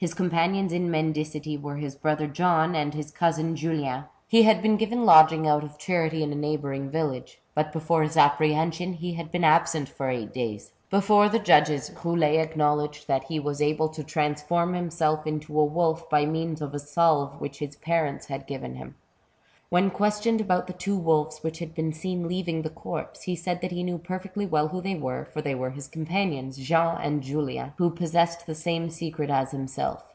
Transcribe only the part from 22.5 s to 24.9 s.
the corpse, he said that he knew perfectly well who